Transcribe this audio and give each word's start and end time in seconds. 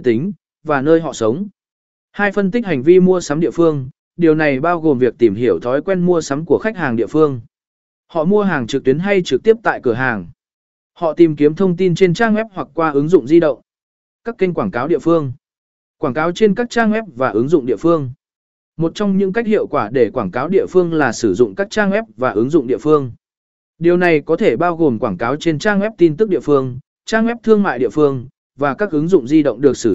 giới 0.00 0.14
tính, 0.14 0.32
và 0.64 0.82
nơi 0.82 1.00
họ 1.00 1.12
sống. 1.12 1.48
Hai 2.12 2.32
phân 2.32 2.50
tích 2.50 2.66
hành 2.66 2.82
vi 2.82 3.00
mua 3.00 3.20
sắm 3.20 3.40
địa 3.40 3.50
phương, 3.50 3.90
điều 4.16 4.34
này 4.34 4.60
bao 4.60 4.80
gồm 4.80 4.98
việc 4.98 5.14
tìm 5.18 5.34
hiểu 5.34 5.58
thói 5.62 5.82
quen 5.82 6.06
mua 6.06 6.20
sắm 6.20 6.44
của 6.44 6.58
khách 6.58 6.76
hàng 6.76 6.96
địa 6.96 7.06
phương. 7.06 7.40
Họ 8.06 8.24
mua 8.24 8.42
hàng 8.42 8.66
trực 8.66 8.84
tuyến 8.84 8.98
hay 8.98 9.22
trực 9.22 9.42
tiếp 9.42 9.56
tại 9.62 9.80
cửa 9.82 9.92
hàng. 9.92 10.30
Họ 10.94 11.14
tìm 11.14 11.36
kiếm 11.36 11.54
thông 11.54 11.76
tin 11.76 11.94
trên 11.94 12.14
trang 12.14 12.34
web 12.34 12.44
hoặc 12.52 12.68
qua 12.74 12.90
ứng 12.90 13.08
dụng 13.08 13.26
di 13.26 13.40
động. 13.40 13.60
Các 14.24 14.38
kênh 14.38 14.54
quảng 14.54 14.70
cáo 14.70 14.88
địa 14.88 14.98
phương. 14.98 15.32
Quảng 15.98 16.14
cáo 16.14 16.32
trên 16.32 16.54
các 16.54 16.70
trang 16.70 16.92
web 16.92 17.02
và 17.16 17.28
ứng 17.30 17.48
dụng 17.48 17.66
địa 17.66 17.76
phương. 17.76 18.12
Một 18.76 18.92
trong 18.94 19.16
những 19.16 19.32
cách 19.32 19.46
hiệu 19.46 19.66
quả 19.66 19.90
để 19.92 20.10
quảng 20.10 20.30
cáo 20.30 20.48
địa 20.48 20.66
phương 20.70 20.92
là 20.92 21.12
sử 21.12 21.34
dụng 21.34 21.54
các 21.54 21.70
trang 21.70 21.90
web 21.90 22.02
và 22.16 22.30
ứng 22.30 22.50
dụng 22.50 22.66
địa 22.66 22.78
phương. 22.78 23.12
Điều 23.78 23.96
này 23.96 24.20
có 24.20 24.36
thể 24.36 24.56
bao 24.56 24.76
gồm 24.76 24.98
quảng 24.98 25.16
cáo 25.18 25.36
trên 25.36 25.58
trang 25.58 25.80
web 25.80 25.90
tin 25.98 26.16
tức 26.16 26.28
địa 26.28 26.40
phương, 26.40 26.78
trang 27.04 27.26
web 27.26 27.36
thương 27.42 27.62
mại 27.62 27.78
địa 27.78 27.88
phương, 27.88 28.28
và 28.60 28.74
các 28.74 28.90
ứng 28.90 29.08
dụng 29.08 29.26
di 29.26 29.42
động 29.42 29.60
được 29.60 29.76
sử 29.76 29.88